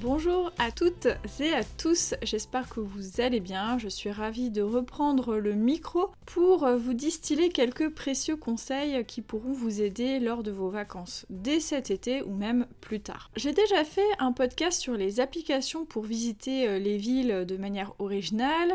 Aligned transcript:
Bonjour 0.00 0.52
à 0.58 0.70
toutes 0.70 1.08
et 1.40 1.52
à 1.52 1.64
tous, 1.64 2.14
j'espère 2.22 2.68
que 2.68 2.78
vous 2.78 3.20
allez 3.20 3.40
bien. 3.40 3.78
Je 3.78 3.88
suis 3.88 4.12
ravie 4.12 4.50
de 4.50 4.62
reprendre 4.62 5.38
le 5.38 5.54
micro 5.54 6.12
pour 6.24 6.68
vous 6.68 6.94
distiller 6.94 7.48
quelques 7.48 7.88
précieux 7.88 8.36
conseils 8.36 9.04
qui 9.06 9.22
pourront 9.22 9.52
vous 9.52 9.82
aider 9.82 10.20
lors 10.20 10.44
de 10.44 10.52
vos 10.52 10.70
vacances, 10.70 11.26
dès 11.30 11.58
cet 11.58 11.90
été 11.90 12.22
ou 12.22 12.32
même 12.32 12.68
plus 12.80 13.00
tard. 13.00 13.32
J'ai 13.34 13.52
déjà 13.52 13.82
fait 13.82 14.06
un 14.20 14.30
podcast 14.30 14.80
sur 14.80 14.94
les 14.94 15.18
applications 15.18 15.84
pour 15.84 16.04
visiter 16.04 16.68
euh, 16.68 16.78
les 16.78 16.96
villes 16.96 17.44
de 17.44 17.56
manière 17.56 17.92
originale. 17.98 18.72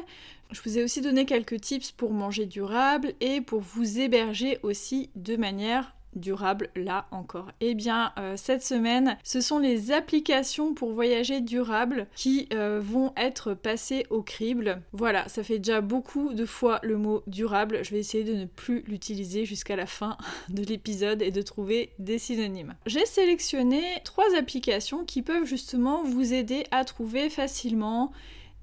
Je 0.52 0.60
vous 0.62 0.77
ai 0.77 0.84
aussi 0.84 0.99
donné 0.99 1.26
quelques 1.26 1.62
tips 1.62 1.94
pour 1.94 2.12
manger 2.12 2.48
durable 2.48 3.13
et 3.21 3.40
pour 3.40 3.62
vous 3.62 3.98
héberger 3.98 4.60
aussi 4.62 5.10
de 5.16 5.38
manière 5.38 5.96
durable 6.16 6.70
là 6.76 7.08
encore 7.12 7.48
Eh 7.62 7.74
bien, 7.76 8.12
euh, 8.18 8.36
cette 8.38 8.64
semaine, 8.64 9.18
ce 9.24 9.42
sont 9.42 9.60
les 9.60 9.92
applications 9.92 10.74
pour 10.74 10.92
voyager 10.92 11.42
durable 11.42 12.08
qui 12.16 12.48
euh, 12.54 12.80
vont 12.84 13.14
être 13.18 13.54
passées 13.54 14.06
au 14.10 14.22
crible. 14.22 14.82
Voilà, 14.91 15.28
ça 15.28 15.44
fait 15.44 15.60
déjà 15.60 15.82
beaucoup 15.82 16.34
de 16.34 16.46
fois 16.46 16.80
le 16.84 16.98
mot 16.98 17.24
durable. 17.28 17.80
Je 17.84 17.91
vais 17.91 18.00
essayer 18.00 18.24
de 18.24 18.34
ne 18.34 18.46
plus 18.46 18.84
l'utiliser 18.88 19.46
jusqu'à 19.46 19.76
la 19.76 19.86
fin 19.86 20.18
de 20.50 20.64
l'épisode 20.64 21.22
et 21.22 21.32
de 21.32 21.41
trouver 21.41 21.91
des 22.00 22.18
synonymes. 22.18 22.76
J'ai 22.86 23.06
sélectionné 23.06 23.82
trois 24.04 24.36
applications 24.38 25.06
qui 25.06 25.22
peuvent 25.22 25.46
justement 25.46 26.04
vous 26.04 26.34
aider 26.34 26.66
à 26.72 26.86
trouver 26.86 27.30
facilement 27.30 28.12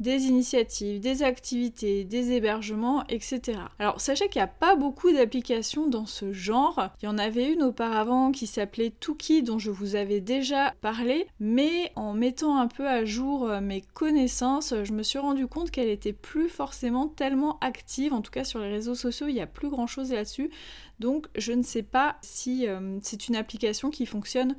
des 0.01 0.25
initiatives, 0.25 0.98
des 0.98 1.23
activités, 1.23 2.05
des 2.05 2.33
hébergements, 2.33 3.05
etc. 3.09 3.61
Alors 3.79 4.01
sachez 4.01 4.29
qu'il 4.29 4.41
n'y 4.41 4.45
a 4.45 4.48
pas 4.48 4.75
beaucoup 4.75 5.12
d'applications 5.12 5.87
dans 5.87 6.06
ce 6.06 6.33
genre. 6.33 6.89
Il 7.03 7.05
y 7.05 7.09
en 7.09 7.19
avait 7.19 7.53
une 7.53 7.62
auparavant 7.62 8.33
qui 8.33 8.47
s'appelait 8.47 8.93
Tuki 8.98 9.43
dont 9.43 9.59
je 9.59 9.71
vous 9.71 9.97
avais 9.97 10.21
déjà 10.21 10.75
parlé, 10.81 11.27
mais 11.39 11.93
en 11.97 12.15
mettant 12.15 12.59
un 12.59 12.67
peu 12.67 12.89
à 12.89 13.05
jour 13.05 13.47
euh, 13.47 13.61
mes 13.61 13.83
connaissances, 13.83 14.75
je 14.83 14.93
me 14.93 15.03
suis 15.03 15.19
rendu 15.19 15.47
compte 15.47 15.71
qu'elle 15.71 15.91
était 15.91 16.15
plus 16.15 16.48
forcément 16.48 17.06
tellement 17.06 17.59
active, 17.61 18.15
en 18.15 18.23
tout 18.23 18.31
cas 18.31 18.45
sur 18.45 18.59
les 18.59 18.71
réseaux 18.71 18.95
sociaux, 18.95 19.28
il 19.28 19.34
n'y 19.34 19.41
a 19.43 19.47
plus 19.47 19.69
grand 19.69 19.87
chose 19.87 20.12
là-dessus. 20.12 20.51
Donc 20.98 21.27
je 21.37 21.53
ne 21.53 21.62
sais 21.62 21.83
pas 21.83 22.17
si 22.23 22.67
euh, 22.67 22.98
c'est 23.03 23.28
une 23.28 23.37
application 23.37 23.91
qui 23.91 24.06
fonctionne 24.06 24.56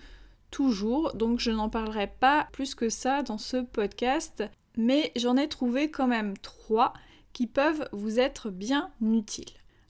toujours, 0.51 1.13
donc 1.15 1.39
je 1.39 1.49
n'en 1.49 1.69
parlerai 1.69 2.07
pas 2.07 2.47
plus 2.51 2.75
que 2.75 2.89
ça 2.89 3.23
dans 3.23 3.37
ce 3.37 3.57
podcast 3.57 4.43
mais 4.77 5.11
j'en 5.15 5.37
ai 5.37 5.47
trouvé 5.47 5.91
quand 5.91 6.07
même 6.07 6.37
trois 6.37 6.93
qui 7.33 7.47
peuvent 7.47 7.87
vous 7.91 8.19
être 8.19 8.49
bien 8.49 8.91
utiles. 9.01 9.45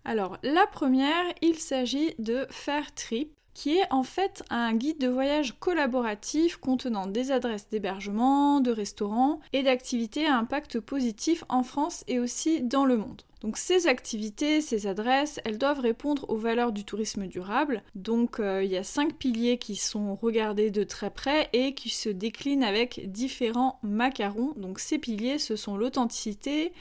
Alors 0.06 0.38
la 0.44 0.66
première, 0.68 1.26
il 1.42 1.58
s'agit 1.58 2.14
de 2.20 2.48
Fairtrip, 2.50 3.32
qui 3.54 3.78
est 3.78 3.92
en 3.92 4.04
fait 4.04 4.44
un 4.50 4.74
guide 4.74 5.00
de 5.00 5.08
voyage 5.08 5.56
collaboratif 5.60 6.58
contenant 6.58 7.08
des 7.08 7.32
adresses 7.32 7.68
d'hébergement, 7.70 8.60
de 8.60 8.72
restaurants 8.72 9.40
et 9.54 9.64
d'activités 9.64 10.26
à 10.26 10.38
impact 10.38 10.80
positif 10.80 11.44
en 11.50 11.64
France 11.64 12.04
et 12.08 12.20
aussi 12.20 12.62
dans 12.62 12.86
le 12.86 12.98
monde. 12.98 13.22
Donc 13.42 13.58
ces 13.58 13.88
activités, 13.88 14.62
ces 14.62 14.86
adresses, 14.86 15.40
elles 15.46 15.58
doivent 15.58 15.80
répondre 15.80 16.30
aux 16.30 16.38
valeurs 16.38 16.72
du 16.72 16.86
tourisme 16.86 17.26
durable. 17.26 17.82
Donc 17.96 18.40
euh, 18.40 18.64
il 18.64 18.70
y 18.70 18.78
a 18.78 18.84
cinq 18.84 19.16
piliers 19.16 19.58
qui 19.58 19.76
sont 19.76 20.14
regardés 20.14 20.70
de 20.70 20.84
très 20.84 21.10
près 21.10 21.50
et 21.52 21.74
qui 21.74 21.90
se 21.90 22.10
déclinent 22.10 22.64
avec 22.64 23.12
différents 23.12 23.80
macarons. 23.82 24.54
Donc 24.58 24.80
ces 24.80 25.00
piliers, 25.00 25.40
ce 25.40 25.56
sont 25.56 25.76
l'authenticité, 25.76 26.72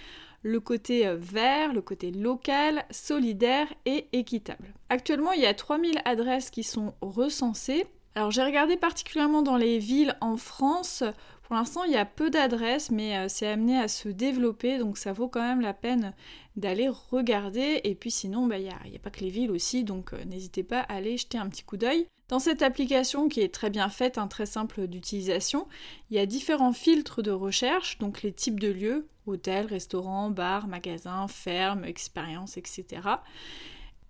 le 0.43 0.61
côté 0.61 1.07
euh, 1.07 1.17
vert, 1.17 1.73
le 1.73 1.83
côté 1.83 2.11
local, 2.11 2.85
solidaire 2.91 3.67
et 3.87 4.07
équitable. 4.13 4.75
Actuellement, 4.89 5.33
il 5.33 5.43
y 5.43 5.47
a 5.47 5.55
3000 5.55 6.01
adresses 6.05 6.51
qui 6.51 6.63
sont 6.63 6.95
recensées. 7.01 7.87
Alors 8.15 8.31
j'ai 8.31 8.43
regardé 8.43 8.77
particulièrement 8.77 9.43
dans 9.43 9.57
les 9.57 9.79
villes 9.79 10.17
en 10.21 10.37
France 10.37 11.05
pour 11.51 11.57
l'instant, 11.57 11.83
il 11.83 11.91
y 11.91 11.97
a 11.97 12.05
peu 12.05 12.31
d'adresses, 12.31 12.93
mais 12.93 13.17
euh, 13.17 13.27
c'est 13.27 13.49
amené 13.49 13.77
à 13.77 13.89
se 13.89 14.09
développer, 14.09 14.79
donc 14.79 14.97
ça 14.97 15.13
vaut 15.13 15.27
quand 15.27 15.43
même 15.43 15.61
la 15.61 15.75
peine 15.75 16.15
d'aller 16.55 16.89
regarder. 16.89 17.81
Et 17.83 17.97
puis 17.97 18.13
sinon, 18.13 18.47
bah, 18.47 18.59
il 18.59 18.67
n'y 18.67 18.97
a, 18.97 19.01
pas 19.03 19.11
que 19.11 19.19
les 19.19 19.31
villes 19.31 19.51
aussi, 19.51 19.83
donc 19.83 20.13
euh, 20.13 20.25
n'hésitez 20.27 20.63
pas 20.63 20.79
à 20.79 20.95
aller 20.95 21.17
jeter 21.17 21.39
un 21.39 21.49
petit 21.49 21.65
coup 21.65 21.77
d'œil. 21.77 22.07
Dans 22.29 22.39
cette 22.39 22.63
application 22.63 23.29
qui 23.29 23.41
est 23.41 23.53
très 23.53 23.69
bien 23.69 23.89
faite, 23.89 24.17
hein, 24.17 24.29
très 24.29 24.47
simple 24.47 24.87
d'utilisation, 24.87 25.67
il 26.13 26.19
y 26.19 26.21
a 26.21 26.27
différents 26.27 26.73
filtres 26.73 27.21
de 27.21 27.33
recherche, 27.33 27.99
donc 27.99 28.23
les 28.23 28.33
types 28.33 28.61
de 28.61 28.69
lieux, 28.69 29.09
hôtels, 29.27 29.67
restaurants, 29.67 30.31
bars, 30.31 30.69
magasins, 30.69 31.27
fermes, 31.27 31.85
expériences, 31.85 32.59
etc. 32.59 32.85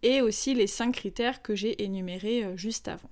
Et 0.03 0.21
aussi 0.21 0.53
les 0.53 0.67
cinq 0.67 0.93
critères 0.93 1.41
que 1.41 1.55
j'ai 1.55 1.83
énumérés 1.83 2.45
euh, 2.45 2.59
juste 2.59 2.87
avant. 2.87 3.09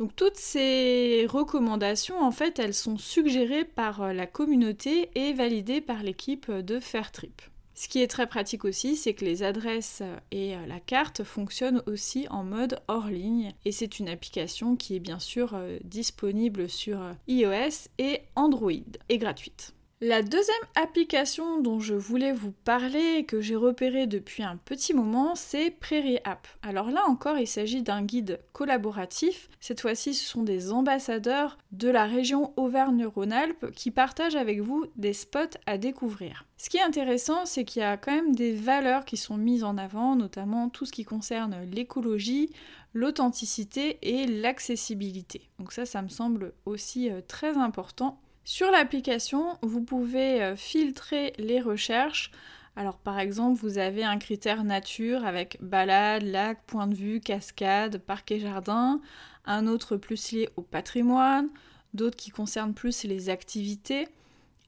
Donc 0.00 0.16
toutes 0.16 0.38
ces 0.38 1.26
recommandations, 1.28 2.18
en 2.22 2.30
fait, 2.30 2.58
elles 2.58 2.72
sont 2.72 2.96
suggérées 2.96 3.66
par 3.66 4.00
euh, 4.00 4.12
la 4.14 4.26
communauté 4.26 5.10
et 5.14 5.34
validées 5.34 5.82
par 5.82 6.02
l'équipe 6.02 6.50
de 6.50 6.80
Fairtrip. 6.80 7.42
Ce 7.74 7.86
qui 7.86 8.00
est 8.00 8.06
très 8.06 8.26
pratique 8.26 8.64
aussi, 8.64 8.96
c'est 8.96 9.12
que 9.12 9.26
les 9.26 9.42
adresses 9.42 10.02
et 10.30 10.56
euh, 10.56 10.66
la 10.66 10.80
carte 10.80 11.22
fonctionnent 11.22 11.82
aussi 11.84 12.26
en 12.30 12.44
mode 12.44 12.80
hors 12.88 13.08
ligne 13.08 13.52
et 13.66 13.72
c'est 13.72 13.98
une 13.98 14.08
application 14.08 14.74
qui 14.74 14.96
est 14.96 15.00
bien 15.00 15.18
sûr 15.18 15.50
euh, 15.52 15.78
disponible 15.84 16.70
sur 16.70 17.02
iOS 17.28 17.90
et 17.98 18.22
Android 18.36 18.72
et 19.10 19.18
gratuite. 19.18 19.74
La 20.02 20.22
deuxième 20.22 20.56
application 20.76 21.60
dont 21.60 21.78
je 21.78 21.92
voulais 21.92 22.32
vous 22.32 22.52
parler 22.52 23.16
et 23.18 23.24
que 23.26 23.42
j'ai 23.42 23.54
repéré 23.54 24.06
depuis 24.06 24.42
un 24.42 24.56
petit 24.56 24.94
moment, 24.94 25.34
c'est 25.34 25.70
Prairie 25.70 26.20
App. 26.24 26.48
Alors 26.62 26.90
là 26.90 27.02
encore, 27.06 27.36
il 27.36 27.46
s'agit 27.46 27.82
d'un 27.82 28.02
guide 28.02 28.40
collaboratif. 28.54 29.50
Cette 29.60 29.82
fois-ci, 29.82 30.14
ce 30.14 30.24
sont 30.26 30.42
des 30.42 30.72
ambassadeurs 30.72 31.58
de 31.72 31.90
la 31.90 32.06
région 32.06 32.54
Auvergne-Rhône-Alpes 32.56 33.72
qui 33.72 33.90
partagent 33.90 34.36
avec 34.36 34.62
vous 34.62 34.86
des 34.96 35.12
spots 35.12 35.58
à 35.66 35.76
découvrir. 35.76 36.46
Ce 36.56 36.70
qui 36.70 36.78
est 36.78 36.82
intéressant, 36.82 37.44
c'est 37.44 37.66
qu'il 37.66 37.82
y 37.82 37.84
a 37.84 37.98
quand 37.98 38.14
même 38.14 38.34
des 38.34 38.54
valeurs 38.54 39.04
qui 39.04 39.18
sont 39.18 39.36
mises 39.36 39.64
en 39.64 39.76
avant, 39.76 40.16
notamment 40.16 40.70
tout 40.70 40.86
ce 40.86 40.92
qui 40.92 41.04
concerne 41.04 41.58
l'écologie, 41.70 42.48
l'authenticité 42.94 43.98
et 44.00 44.26
l'accessibilité. 44.26 45.50
Donc 45.58 45.72
ça, 45.72 45.84
ça 45.84 46.00
me 46.00 46.08
semble 46.08 46.54
aussi 46.64 47.10
euh, 47.10 47.20
très 47.20 47.58
important 47.58 48.18
sur 48.50 48.72
l'application, 48.72 49.56
vous 49.62 49.80
pouvez 49.80 50.42
euh, 50.42 50.56
filtrer 50.56 51.32
les 51.38 51.60
recherches. 51.60 52.32
Alors 52.74 52.98
par 52.98 53.20
exemple, 53.20 53.60
vous 53.60 53.78
avez 53.78 54.02
un 54.02 54.18
critère 54.18 54.64
nature 54.64 55.24
avec 55.24 55.56
balade, 55.60 56.24
lac, 56.24 56.60
point 56.66 56.88
de 56.88 56.96
vue, 56.96 57.20
cascade, 57.20 57.98
parc 57.98 58.32
et 58.32 58.40
jardin, 58.40 59.00
un 59.44 59.68
autre 59.68 59.96
plus 59.96 60.32
lié 60.32 60.48
au 60.56 60.62
patrimoine, 60.62 61.48
d'autres 61.94 62.16
qui 62.16 62.32
concernent 62.32 62.74
plus 62.74 63.04
les 63.04 63.28
activités, 63.30 64.08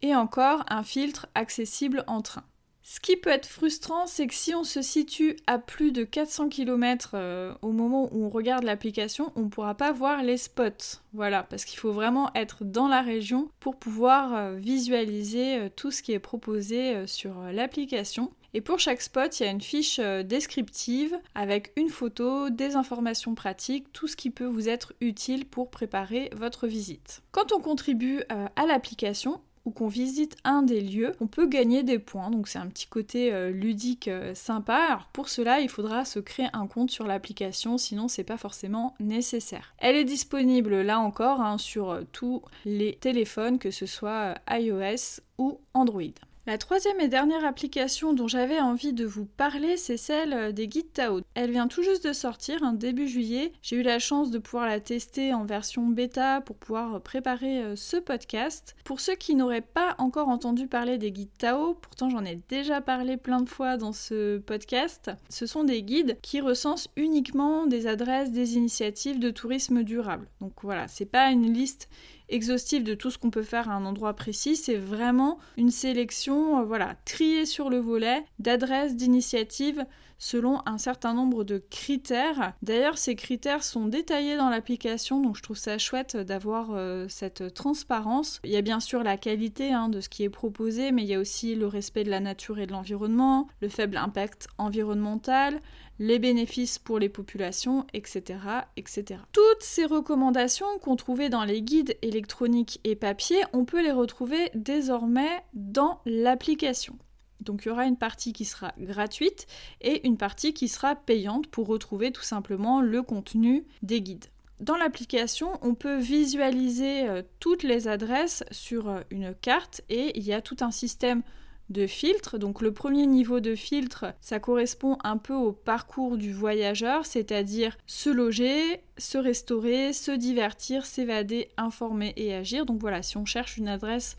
et 0.00 0.14
encore 0.14 0.64
un 0.68 0.84
filtre 0.84 1.26
accessible 1.34 2.04
en 2.06 2.22
train. 2.22 2.44
Ce 2.84 2.98
qui 2.98 3.16
peut 3.16 3.30
être 3.30 3.46
frustrant, 3.46 4.06
c'est 4.06 4.26
que 4.26 4.34
si 4.34 4.54
on 4.54 4.64
se 4.64 4.82
situe 4.82 5.36
à 5.46 5.58
plus 5.58 5.92
de 5.92 6.02
400 6.02 6.48
km 6.48 7.12
euh, 7.14 7.54
au 7.62 7.70
moment 7.70 8.08
où 8.12 8.24
on 8.24 8.28
regarde 8.28 8.64
l'application, 8.64 9.32
on 9.36 9.42
ne 9.42 9.48
pourra 9.48 9.76
pas 9.76 9.92
voir 9.92 10.24
les 10.24 10.36
spots. 10.36 10.98
Voilà, 11.12 11.44
parce 11.44 11.64
qu'il 11.64 11.78
faut 11.78 11.92
vraiment 11.92 12.32
être 12.34 12.64
dans 12.64 12.88
la 12.88 13.00
région 13.00 13.50
pour 13.60 13.76
pouvoir 13.76 14.34
euh, 14.34 14.54
visualiser 14.56 15.58
euh, 15.58 15.68
tout 15.74 15.92
ce 15.92 16.02
qui 16.02 16.12
est 16.12 16.18
proposé 16.18 17.06
sur 17.06 17.34
l'application. 17.52 18.32
Et 18.54 18.60
pour 18.60 18.80
chaque 18.80 19.00
spot, 19.00 19.38
il 19.38 19.44
y 19.44 19.46
a 19.46 19.50
une 19.50 19.62
fiche 19.62 19.98
descriptive 19.98 21.16
avec 21.34 21.72
une 21.76 21.88
photo, 21.88 22.50
des 22.50 22.76
informations 22.76 23.34
pratiques, 23.34 23.90
tout 23.92 24.08
ce 24.08 24.16
qui 24.16 24.30
peut 24.30 24.44
vous 24.44 24.68
être 24.68 24.92
utile 25.00 25.46
pour 25.46 25.70
préparer 25.70 26.30
votre 26.36 26.66
visite. 26.66 27.22
Quand 27.30 27.52
on 27.52 27.60
contribue 27.60 28.22
à 28.28 28.66
l'application, 28.66 29.40
ou 29.64 29.70
qu'on 29.70 29.88
visite 29.88 30.36
un 30.44 30.62
des 30.62 30.80
lieux, 30.80 31.12
on 31.20 31.26
peut 31.26 31.46
gagner 31.46 31.82
des 31.82 31.98
points. 31.98 32.30
Donc 32.30 32.48
c'est 32.48 32.58
un 32.58 32.66
petit 32.66 32.86
côté 32.86 33.32
euh, 33.32 33.50
ludique 33.50 34.08
euh, 34.08 34.34
sympa. 34.34 34.76
Alors 34.76 35.08
pour 35.12 35.28
cela, 35.28 35.60
il 35.60 35.68
faudra 35.68 36.04
se 36.04 36.18
créer 36.18 36.48
un 36.52 36.66
compte 36.66 36.90
sur 36.90 37.06
l'application, 37.06 37.78
sinon 37.78 38.08
c'est 38.08 38.24
pas 38.24 38.36
forcément 38.36 38.94
nécessaire. 39.00 39.74
Elle 39.78 39.96
est 39.96 40.04
disponible 40.04 40.82
là 40.82 40.98
encore 40.98 41.40
hein, 41.40 41.58
sur 41.58 41.90
euh, 41.90 42.02
tous 42.12 42.42
les 42.64 42.96
téléphones, 42.96 43.58
que 43.58 43.70
ce 43.70 43.86
soit 43.86 44.34
iOS 44.50 45.20
ou 45.38 45.60
Android. 45.74 46.02
La 46.44 46.58
troisième 46.58 46.98
et 46.98 47.06
dernière 47.06 47.44
application 47.44 48.14
dont 48.14 48.26
j'avais 48.26 48.58
envie 48.58 48.92
de 48.92 49.04
vous 49.04 49.26
parler, 49.26 49.76
c'est 49.76 49.96
celle 49.96 50.32
euh, 50.32 50.50
des 50.50 50.66
guides 50.66 50.92
Tao. 50.92 51.20
Elle 51.34 51.52
vient 51.52 51.68
tout 51.68 51.84
juste 51.84 52.04
de 52.04 52.12
sortir, 52.12 52.64
un 52.64 52.72
début 52.72 53.06
juillet. 53.06 53.52
J'ai 53.62 53.76
eu 53.76 53.82
la 53.84 54.00
chance 54.00 54.32
de 54.32 54.40
pouvoir 54.40 54.66
la 54.66 54.80
tester 54.80 55.32
en 55.32 55.44
version 55.44 55.86
bêta 55.86 56.40
pour 56.40 56.56
pouvoir 56.56 57.00
préparer 57.00 57.62
euh, 57.62 57.76
ce 57.76 57.96
podcast. 57.96 58.74
Pour 58.82 58.98
ceux 58.98 59.14
qui 59.14 59.36
n'auraient 59.36 59.60
pas 59.60 59.94
encore 59.98 60.28
entendu 60.28 60.66
parler 60.66 60.98
des 60.98 61.12
guides 61.12 61.30
Tao, 61.38 61.74
pourtant 61.74 62.10
j'en 62.10 62.24
ai 62.24 62.40
déjà 62.48 62.80
parlé 62.80 63.16
plein 63.16 63.42
de 63.42 63.48
fois 63.48 63.76
dans 63.76 63.92
ce 63.92 64.38
podcast, 64.38 65.12
ce 65.28 65.46
sont 65.46 65.62
des 65.62 65.84
guides 65.84 66.18
qui 66.22 66.40
recensent 66.40 66.88
uniquement 66.96 67.66
des 67.66 67.86
adresses, 67.86 68.32
des 68.32 68.56
initiatives 68.56 69.20
de 69.20 69.30
tourisme 69.30 69.84
durable. 69.84 70.26
Donc 70.40 70.54
voilà, 70.62 70.88
c'est 70.88 71.06
pas 71.06 71.30
une 71.30 71.52
liste 71.52 71.88
exhaustive 72.32 72.82
de 72.82 72.94
tout 72.94 73.10
ce 73.10 73.18
qu'on 73.18 73.30
peut 73.30 73.42
faire 73.42 73.68
à 73.68 73.74
un 73.74 73.84
endroit 73.84 74.14
précis, 74.14 74.56
c'est 74.56 74.76
vraiment 74.76 75.38
une 75.56 75.70
sélection, 75.70 76.60
euh, 76.60 76.64
voilà, 76.64 76.96
triée 77.04 77.46
sur 77.46 77.70
le 77.70 77.78
volet 77.78 78.24
d'adresses, 78.38 78.96
d'initiatives 78.96 79.84
selon 80.22 80.60
un 80.66 80.78
certain 80.78 81.14
nombre 81.14 81.42
de 81.42 81.58
critères. 81.58 82.52
D'ailleurs, 82.62 82.96
ces 82.96 83.16
critères 83.16 83.64
sont 83.64 83.86
détaillés 83.86 84.36
dans 84.36 84.50
l'application, 84.50 85.20
donc 85.20 85.36
je 85.36 85.42
trouve 85.42 85.56
ça 85.56 85.78
chouette 85.78 86.16
d'avoir 86.16 86.68
euh, 86.70 87.06
cette 87.08 87.52
transparence. 87.54 88.38
Il 88.44 88.52
y 88.52 88.56
a 88.56 88.62
bien 88.62 88.78
sûr 88.78 89.02
la 89.02 89.16
qualité 89.16 89.72
hein, 89.72 89.88
de 89.88 90.00
ce 90.00 90.08
qui 90.08 90.22
est 90.22 90.30
proposé, 90.30 90.92
mais 90.92 91.02
il 91.02 91.08
y 91.08 91.14
a 91.14 91.18
aussi 91.18 91.56
le 91.56 91.66
respect 91.66 92.04
de 92.04 92.10
la 92.10 92.20
nature 92.20 92.60
et 92.60 92.66
de 92.68 92.72
l'environnement, 92.72 93.48
le 93.60 93.68
faible 93.68 93.96
impact 93.96 94.46
environnemental, 94.58 95.60
les 95.98 96.20
bénéfices 96.20 96.78
pour 96.78 97.00
les 97.00 97.08
populations, 97.08 97.84
etc. 97.92 98.38
etc. 98.76 99.22
Toutes 99.32 99.62
ces 99.62 99.86
recommandations 99.86 100.78
qu'on 100.82 100.94
trouvait 100.94 101.30
dans 101.30 101.44
les 101.44 101.62
guides 101.62 101.98
électroniques 102.00 102.78
et 102.84 102.94
papier, 102.94 103.38
on 103.52 103.64
peut 103.64 103.82
les 103.82 103.90
retrouver 103.90 104.50
désormais 104.54 105.42
dans 105.52 106.00
l'application. 106.06 106.96
Donc 107.42 107.64
il 107.64 107.68
y 107.68 107.70
aura 107.70 107.86
une 107.86 107.96
partie 107.96 108.32
qui 108.32 108.44
sera 108.44 108.72
gratuite 108.78 109.46
et 109.80 110.06
une 110.06 110.16
partie 110.16 110.54
qui 110.54 110.68
sera 110.68 110.94
payante 110.94 111.46
pour 111.48 111.66
retrouver 111.66 112.12
tout 112.12 112.22
simplement 112.22 112.80
le 112.80 113.02
contenu 113.02 113.64
des 113.82 114.00
guides. 114.00 114.26
Dans 114.60 114.76
l'application, 114.76 115.58
on 115.60 115.74
peut 115.74 115.98
visualiser 115.98 117.08
euh, 117.08 117.22
toutes 117.40 117.64
les 117.64 117.88
adresses 117.88 118.44
sur 118.52 118.88
euh, 118.88 119.00
une 119.10 119.34
carte 119.34 119.80
et 119.88 120.16
il 120.16 120.22
y 120.22 120.32
a 120.32 120.40
tout 120.40 120.58
un 120.60 120.70
système 120.70 121.22
de 121.68 121.86
filtres. 121.88 122.38
Donc 122.38 122.60
le 122.60 122.72
premier 122.72 123.06
niveau 123.06 123.40
de 123.40 123.56
filtre, 123.56 124.14
ça 124.20 124.38
correspond 124.38 124.98
un 125.02 125.16
peu 125.16 125.34
au 125.34 125.52
parcours 125.52 126.16
du 126.16 126.32
voyageur, 126.32 127.06
c'est-à-dire 127.06 127.76
se 127.86 128.10
loger, 128.10 128.82
se 128.98 129.18
restaurer, 129.18 129.92
se 129.92 130.12
divertir, 130.12 130.86
s'évader, 130.86 131.48
informer 131.56 132.12
et 132.16 132.32
agir. 132.32 132.64
Donc 132.64 132.80
voilà, 132.80 133.02
si 133.02 133.16
on 133.16 133.24
cherche 133.24 133.56
une 133.56 133.68
adresse 133.68 134.16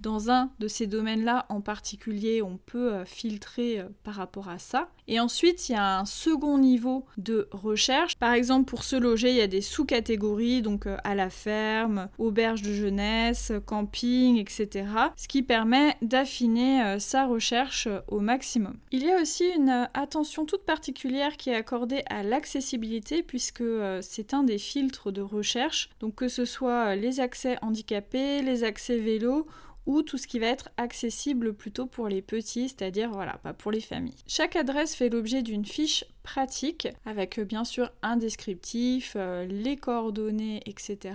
dans 0.00 0.30
un 0.30 0.50
de 0.58 0.68
ces 0.68 0.86
domaines-là 0.86 1.46
en 1.48 1.60
particulier, 1.60 2.42
on 2.42 2.58
peut 2.58 2.92
euh, 2.92 3.04
filtrer 3.04 3.80
euh, 3.80 3.88
par 4.04 4.14
rapport 4.14 4.48
à 4.48 4.58
ça. 4.58 4.88
Et 5.08 5.20
ensuite, 5.20 5.68
il 5.68 5.72
y 5.72 5.76
a 5.76 5.98
un 5.98 6.04
second 6.04 6.58
niveau 6.58 7.06
de 7.16 7.48
recherche. 7.52 8.16
Par 8.16 8.32
exemple, 8.32 8.66
pour 8.66 8.84
se 8.84 8.96
loger, 8.96 9.30
il 9.30 9.36
y 9.36 9.40
a 9.40 9.46
des 9.46 9.60
sous-catégories, 9.60 10.62
donc 10.62 10.86
euh, 10.86 10.96
à 11.04 11.14
la 11.14 11.30
ferme, 11.30 12.08
auberge 12.18 12.62
de 12.62 12.72
jeunesse, 12.72 13.52
camping, 13.66 14.38
etc. 14.38 14.86
Ce 15.16 15.28
qui 15.28 15.42
permet 15.42 15.96
d'affiner 16.02 16.98
sa 16.98 17.26
recherche 17.26 17.88
au 18.08 18.20
maximum. 18.20 18.76
Il 18.90 19.04
y 19.04 19.10
a 19.10 19.20
aussi 19.20 19.44
une 19.56 19.88
attention 19.94 20.44
toute 20.44 20.64
particulière 20.64 21.36
qui 21.36 21.50
est 21.50 21.54
accordée 21.54 22.02
à 22.08 22.22
l'accessibilité 22.22 23.22
puisque 23.22 23.64
c'est 24.00 24.34
un 24.34 24.42
des 24.42 24.58
filtres 24.58 25.12
de 25.12 25.22
recherche. 25.22 25.90
Donc 26.00 26.16
que 26.16 26.28
ce 26.28 26.44
soit 26.44 26.96
les 26.96 27.20
accès 27.20 27.56
handicapés, 27.62 28.42
les 28.42 28.64
accès 28.64 28.98
vélo 28.98 29.46
ou 29.86 30.02
tout 30.02 30.18
ce 30.18 30.26
qui 30.26 30.38
va 30.38 30.48
être 30.48 30.68
accessible 30.76 31.54
plutôt 31.54 31.86
pour 31.86 32.08
les 32.08 32.22
petits, 32.22 32.68
c'est-à-dire 32.68 33.10
voilà, 33.10 33.38
pas 33.42 33.52
pour 33.52 33.70
les 33.70 33.80
familles. 33.80 34.16
Chaque 34.26 34.56
adresse 34.56 34.94
fait 34.94 35.08
l'objet 35.08 35.42
d'une 35.42 35.64
fiche 35.64 36.04
pratique 36.22 36.88
avec 37.04 37.38
euh, 37.38 37.44
bien 37.44 37.64
sûr 37.64 37.90
un 38.02 38.16
descriptif, 38.16 39.14
euh, 39.16 39.46
les 39.46 39.76
coordonnées, 39.76 40.60
etc. 40.66 41.14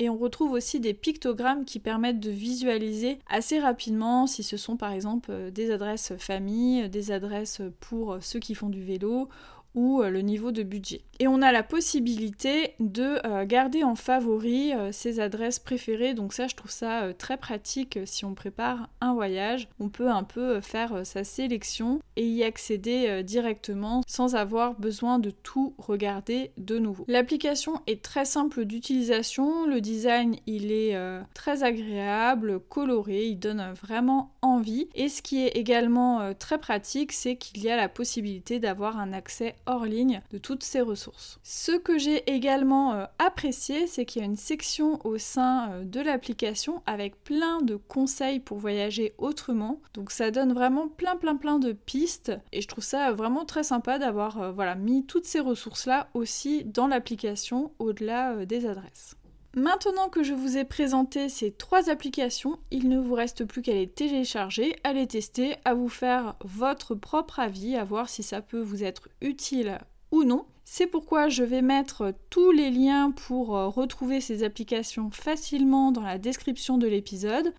Et 0.00 0.10
on 0.10 0.16
retrouve 0.16 0.52
aussi 0.52 0.80
des 0.80 0.92
pictogrammes 0.92 1.64
qui 1.64 1.78
permettent 1.78 2.20
de 2.20 2.30
visualiser 2.30 3.20
assez 3.28 3.60
rapidement 3.60 4.26
si 4.26 4.42
ce 4.42 4.56
sont 4.56 4.76
par 4.76 4.90
exemple 4.90 5.30
euh, 5.30 5.50
des 5.52 5.70
adresses 5.70 6.12
famille, 6.18 6.88
des 6.88 7.12
adresses 7.12 7.62
pour 7.78 8.18
ceux 8.20 8.40
qui 8.40 8.56
font 8.56 8.68
du 8.68 8.82
vélo 8.82 9.28
ou 9.74 10.02
euh, 10.02 10.10
le 10.10 10.20
niveau 10.20 10.52
de 10.52 10.62
budget. 10.62 11.02
Et 11.18 11.28
on 11.28 11.42
a 11.42 11.52
la 11.52 11.62
possibilité 11.62 12.74
de 12.80 13.18
euh, 13.26 13.44
garder 13.44 13.84
en 13.84 13.94
favori 13.94 14.72
euh, 14.72 14.90
ses 14.90 15.20
adresses 15.20 15.58
préférées, 15.58 16.14
donc 16.14 16.32
ça 16.32 16.48
je 16.48 16.54
trouve 16.54 16.70
ça 16.70 17.12
très 17.14 17.36
pratique 17.36 17.98
si 18.04 18.24
on 18.24 18.34
prépare 18.34 18.88
un 19.00 19.14
voyage. 19.14 19.68
On 19.78 19.88
peut 19.88 20.10
un 20.10 20.24
peu 20.24 20.60
faire 20.60 21.04
sa 21.04 21.24
sélection 21.24 22.00
et 22.16 22.26
y 22.26 22.42
accéder 22.42 23.22
directement 23.22 24.02
sans 24.06 24.34
avoir 24.34 24.74
besoin 24.74 25.18
de 25.18 25.30
tout 25.30 25.74
regarder 25.78 26.52
de 26.56 26.78
nouveau. 26.78 27.04
L'application 27.08 27.80
est 27.86 28.02
très 28.02 28.24
simple 28.24 28.64
d'utilisation, 28.64 29.66
le 29.66 29.80
design 29.80 30.36
il 30.46 30.72
est 30.72 30.96
très 31.34 31.62
agréable, 31.62 32.60
coloré, 32.60 33.26
il 33.26 33.38
donne 33.38 33.72
vraiment 33.72 34.32
envie 34.42 34.88
et 34.94 35.08
ce 35.08 35.22
qui 35.22 35.44
est 35.44 35.56
également 35.56 36.34
très 36.34 36.58
pratique 36.58 37.12
c'est 37.12 37.36
qu'il 37.36 37.62
y 37.62 37.70
a 37.70 37.76
la 37.76 37.88
possibilité 37.88 38.58
d'avoir 38.58 38.98
un 38.98 39.12
accès 39.12 39.54
hors 39.66 39.84
ligne 39.84 40.22
de 40.30 40.38
toutes 40.38 40.62
ces 40.62 40.80
ressources. 40.80 41.38
Ce 41.42 41.72
que 41.72 41.98
j'ai 41.98 42.30
également 42.30 42.94
euh, 42.94 43.04
apprécié, 43.18 43.86
c'est 43.86 44.04
qu'il 44.04 44.20
y 44.20 44.24
a 44.24 44.26
une 44.26 44.36
section 44.36 45.04
au 45.04 45.18
sein 45.18 45.70
euh, 45.70 45.84
de 45.84 46.00
l'application 46.00 46.82
avec 46.86 47.22
plein 47.22 47.60
de 47.62 47.76
conseils 47.76 48.40
pour 48.40 48.58
voyager 48.58 49.14
autrement. 49.18 49.80
Donc 49.94 50.10
ça 50.10 50.30
donne 50.30 50.52
vraiment 50.52 50.88
plein 50.88 51.16
plein 51.16 51.36
plein 51.36 51.58
de 51.58 51.72
pistes 51.72 52.32
et 52.52 52.60
je 52.60 52.68
trouve 52.68 52.84
ça 52.84 53.12
vraiment 53.12 53.44
très 53.44 53.62
sympa 53.62 53.98
d'avoir 53.98 54.40
euh, 54.40 54.52
voilà, 54.52 54.74
mis 54.74 55.04
toutes 55.06 55.26
ces 55.26 55.40
ressources 55.40 55.86
là 55.86 56.08
aussi 56.14 56.64
dans 56.64 56.86
l'application 56.86 57.72
au-delà 57.78 58.44
des 58.46 58.66
adresses. 58.66 59.16
Maintenant 59.56 60.08
que 60.08 60.22
je 60.22 60.32
vous 60.32 60.56
ai 60.56 60.64
présenté 60.64 61.28
ces 61.28 61.50
trois 61.50 61.90
applications, 61.90 62.60
il 62.70 62.88
ne 62.88 63.00
vous 63.00 63.14
reste 63.14 63.44
plus 63.44 63.62
qu'à 63.62 63.72
les 63.72 63.88
télécharger, 63.88 64.76
à 64.84 64.92
les 64.92 65.08
tester, 65.08 65.56
à 65.64 65.74
vous 65.74 65.88
faire 65.88 66.36
votre 66.44 66.94
propre 66.94 67.40
avis, 67.40 67.74
à 67.74 67.82
voir 67.82 68.08
si 68.08 68.22
ça 68.22 68.42
peut 68.42 68.60
vous 68.60 68.84
être 68.84 69.08
utile 69.20 69.80
ou 70.12 70.22
non. 70.22 70.46
C'est 70.64 70.86
pourquoi 70.86 71.28
je 71.28 71.42
vais 71.42 71.62
mettre 71.62 72.14
tous 72.30 72.52
les 72.52 72.70
liens 72.70 73.10
pour 73.10 73.56
euh, 73.56 73.66
retrouver 73.66 74.20
ces 74.20 74.44
applications 74.44 75.10
facilement 75.10 75.90
dans 75.90 76.02
la 76.02 76.18
description 76.18 76.78
de 76.78 76.86
l'épisode. 76.86 77.52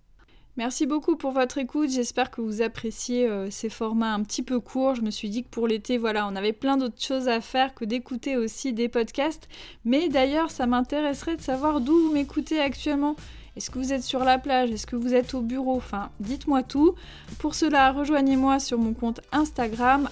Merci 0.57 0.86
beaucoup 0.86 1.15
pour 1.15 1.31
votre 1.31 1.59
écoute, 1.59 1.89
j'espère 1.89 2.30
que 2.30 2.42
vous 2.42 2.62
appréciez 2.62 3.25
euh, 3.25 3.50
ces 3.50 3.69
formats 3.69 4.13
un 4.13 4.21
petit 4.21 4.44
peu 4.44 4.59
courts. 4.59 4.95
Je 4.95 5.02
me 5.02 5.09
suis 5.09 5.30
dit 5.30 5.44
que 5.44 5.49
pour 5.49 5.66
l'été, 5.66 5.97
voilà, 5.97 6.28
on 6.28 6.35
avait 6.35 6.52
plein 6.52 6.76
d'autres 6.76 7.02
choses 7.02 7.30
à 7.30 7.40
faire 7.40 7.73
que 7.73 7.85
d'écouter 7.85 8.35
aussi 8.35 8.73
des 8.73 8.90
podcasts. 8.90 9.47
Mais 9.85 10.09
d'ailleurs, 10.09 10.52
ça 10.52 10.66
m'intéresserait 10.66 11.37
de 11.37 11.42
savoir 11.42 11.80
d'où 11.80 11.97
vous 11.97 12.11
m'écoutez 12.11 12.59
actuellement. 12.59 13.16
Est-ce 13.56 13.69
que 13.69 13.80
vous 13.80 13.94
êtes 13.94 14.04
sur 14.04 14.26
la 14.26 14.37
plage? 14.40 14.71
Est-ce 14.71 14.85
que 14.85 14.97
vous 14.97 15.14
êtes 15.14 15.33
au 15.33 15.42
bureau? 15.42 15.78
Enfin, 15.78 16.09
dites-moi 16.19 16.64
tout. 16.64 16.95
Pour 17.40 17.56
cela, 17.56 17.94
rejoignez-moi 17.94 18.59
sur 18.59 18.78
mon 18.78 18.94
compte 18.94 19.21
Instagram, 19.31 20.09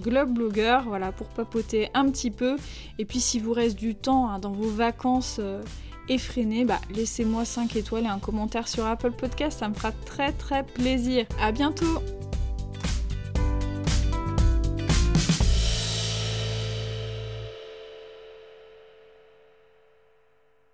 globblogger, 0.00 0.78
voilà, 0.86 1.10
pour 1.10 1.26
papoter 1.26 1.88
un 1.92 2.08
petit 2.08 2.30
peu. 2.30 2.56
Et 3.00 3.04
puis, 3.04 3.18
si 3.18 3.40
vous 3.40 3.52
reste 3.52 3.76
du 3.76 3.96
temps 3.96 4.28
hein, 4.28 4.38
dans 4.38 4.52
vos 4.52 4.70
vacances... 4.70 5.38
Euh, 5.40 5.60
effréné, 6.08 6.64
bah, 6.64 6.80
laissez-moi 6.94 7.44
5 7.44 7.76
étoiles 7.76 8.04
et 8.04 8.08
un 8.08 8.18
commentaire 8.18 8.68
sur 8.68 8.86
Apple 8.86 9.12
Podcast, 9.12 9.60
ça 9.60 9.68
me 9.68 9.74
fera 9.74 9.92
très 10.04 10.32
très 10.32 10.64
plaisir. 10.64 11.26
À 11.40 11.52
bientôt 11.52 12.02